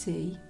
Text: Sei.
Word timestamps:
Sei. 0.00 0.49